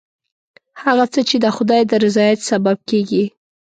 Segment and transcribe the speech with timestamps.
[0.83, 3.25] هغه څه چې د خدای د رضایت سبب کېږي.